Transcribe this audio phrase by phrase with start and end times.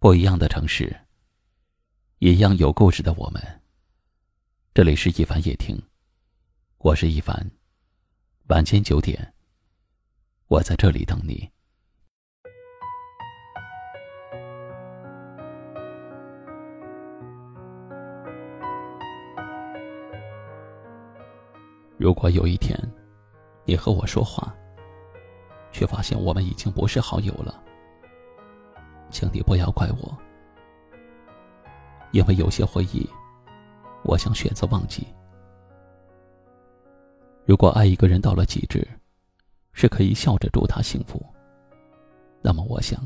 [0.00, 0.96] 不一样的城市，
[2.20, 3.42] 一样有故事的我们。
[4.72, 5.76] 这里是一凡夜听，
[6.78, 7.50] 我是一凡。
[8.46, 9.34] 晚间九点，
[10.46, 11.50] 我在这里等你。
[21.96, 22.78] 如果有一天，
[23.64, 24.54] 你和我说话，
[25.72, 27.64] 却发现我们已经不是好友了。
[29.10, 30.16] 请你不要怪我，
[32.12, 33.08] 因为有些回忆，
[34.04, 35.06] 我想选择忘记。
[37.44, 38.86] 如果爱一个人到了极致，
[39.72, 41.24] 是可以笑着祝他幸福，
[42.42, 43.00] 那么我想，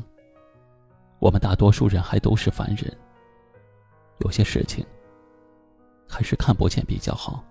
[1.19, 2.91] 我们大多数人还都是凡人。
[4.19, 4.85] 有些事情，
[6.07, 7.43] 还是看不见比较好。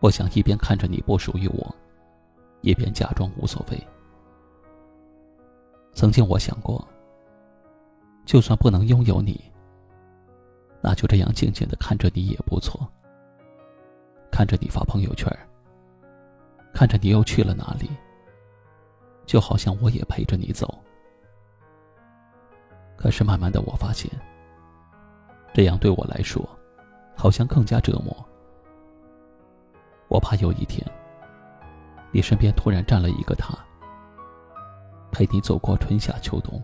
[0.00, 1.74] 我想一边看着你不属于我，
[2.60, 3.86] 一边假装无所谓。
[5.92, 6.86] 曾经我想过，
[8.24, 9.40] 就算不能拥有你，
[10.80, 12.88] 那就这样静静的看着你也不错。
[14.30, 15.30] 看着你发朋友圈，
[16.72, 17.90] 看着你又去了哪里，
[19.26, 20.78] 就好像我也陪着你走。
[22.96, 24.10] 可是慢慢的我发现，
[25.52, 26.48] 这样对我来说，
[27.14, 28.16] 好像更加折磨。
[30.08, 30.86] 我怕有一天，
[32.10, 33.54] 你身边突然站了一个他。
[35.12, 36.60] 陪你走过春夏秋冬，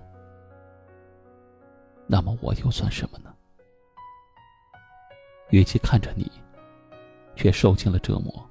[2.06, 3.32] 那么我又算什么呢？
[5.50, 6.32] 与其看着你，
[7.36, 8.44] 却受尽了折磨，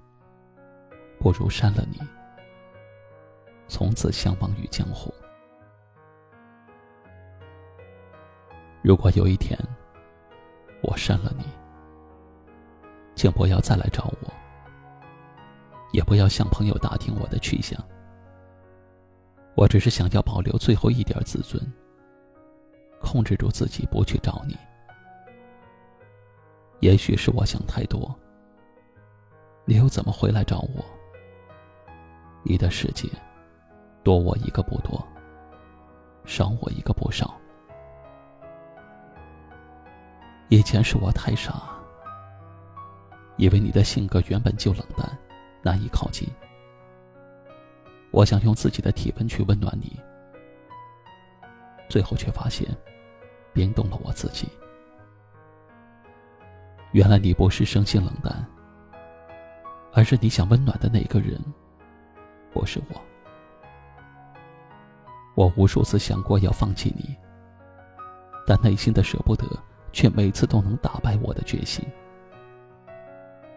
[1.20, 2.00] 不如删了你，
[3.68, 5.12] 从此相忘于江湖。
[8.84, 9.58] 如果有一天
[10.84, 11.44] 我删了你，
[13.16, 14.32] 请不要再来找我，
[15.92, 17.84] 也不要向朋友打听我的去向。
[19.58, 21.60] 我只是想要保留最后一点自尊，
[23.02, 24.56] 控制住自己不去找你。
[26.80, 28.16] 也许是我想太多，
[29.66, 30.86] 你又怎么回来找我？
[32.44, 33.10] 你的世界，
[34.04, 35.04] 多我一个不多，
[36.24, 37.34] 少我一个不少。
[40.50, 41.64] 以前是我太傻，
[43.38, 45.18] 以为你的性格原本就冷淡，
[45.64, 46.30] 难以靠近。
[48.18, 49.96] 我想用自己的体温去温暖你，
[51.88, 52.68] 最后却发现，
[53.54, 54.50] 冰冻了我自己。
[56.94, 58.44] 原来你不是生性冷淡，
[59.94, 61.40] 而是你想温暖的那个人，
[62.52, 63.00] 不是我。
[65.36, 67.16] 我无数次想过要放弃你，
[68.48, 69.46] 但内心的舍不得，
[69.92, 71.86] 却每次都能打败我的决心。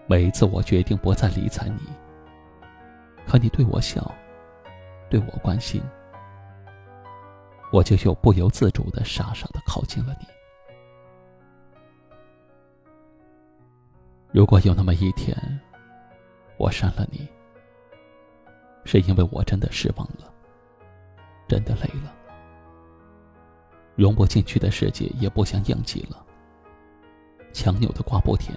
[0.06, 1.80] 每一次我决定不再理睬你，
[3.26, 4.14] 可你对我笑。
[5.10, 5.82] 对我关心，
[7.72, 10.26] 我就又不由自主的傻傻的靠近了你。
[14.32, 15.36] 如果有那么一天，
[16.56, 17.28] 我删了你，
[18.84, 20.32] 是因为我真的失望了，
[21.48, 22.14] 真的累了，
[23.96, 26.24] 融不进去的世界也不想应激了，
[27.52, 28.56] 强扭的瓜不甜，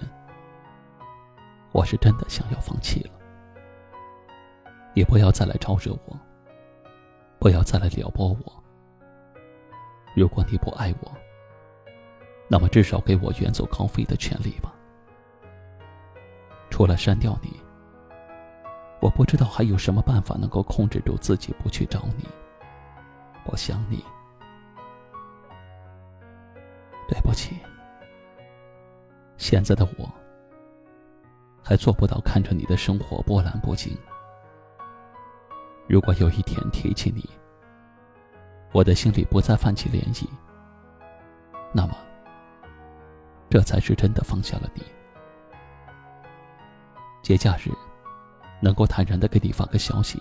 [1.72, 3.10] 我是真的想要放弃了。
[4.94, 6.16] 也不要再来招惹我。
[7.44, 8.64] 不要再来撩拨我。
[10.16, 11.12] 如果你不爱我，
[12.48, 14.72] 那么至少给我远走高飞的权利吧。
[16.70, 17.60] 除了删掉你，
[18.98, 22.26] 我不知道还有什么办法能够控制住自己不去找你。
[23.44, 24.02] 我想你，
[27.06, 27.58] 对不起。
[29.36, 30.10] 现在的我，
[31.62, 33.94] 还做不到看着你的生活波澜不惊。
[35.86, 37.28] 如果有一天提起你，
[38.72, 40.26] 我的心里不再泛起涟漪，
[41.72, 41.94] 那么，
[43.50, 44.82] 这才是真的放下了你。
[47.22, 47.70] 节假日，
[48.60, 50.20] 能够坦然的给你发个消息，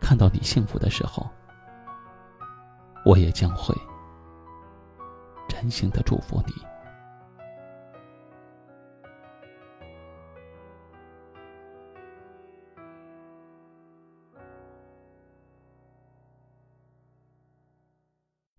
[0.00, 1.28] 看到你幸福的时候，
[3.04, 3.74] 我也将会
[5.48, 6.52] 真心的祝福你。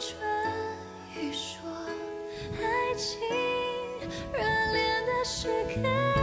[0.00, 0.18] 春
[1.14, 1.70] 雨说，
[2.58, 3.20] 爱情
[4.32, 4.38] 热
[4.72, 6.19] 恋的时刻。